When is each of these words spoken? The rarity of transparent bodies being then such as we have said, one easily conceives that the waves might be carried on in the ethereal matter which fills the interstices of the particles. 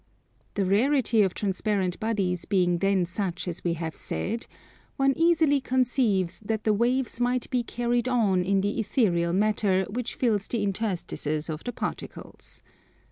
The 0.55 0.65
rarity 0.65 1.21
of 1.21 1.35
transparent 1.35 1.99
bodies 1.99 2.45
being 2.45 2.79
then 2.79 3.05
such 3.05 3.47
as 3.47 3.63
we 3.63 3.73
have 3.75 3.95
said, 3.95 4.47
one 4.95 5.13
easily 5.15 5.61
conceives 5.61 6.39
that 6.39 6.63
the 6.63 6.73
waves 6.73 7.19
might 7.19 7.47
be 7.51 7.61
carried 7.61 8.07
on 8.07 8.41
in 8.43 8.61
the 8.61 8.79
ethereal 8.79 9.31
matter 9.31 9.85
which 9.91 10.15
fills 10.15 10.47
the 10.47 10.63
interstices 10.63 11.51
of 11.51 11.63
the 11.65 11.71
particles. 11.71 12.63